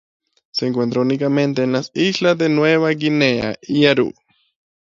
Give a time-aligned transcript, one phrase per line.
[0.49, 4.11] Se encuentra únicamente en las islas de Nueva Guinea y Aru.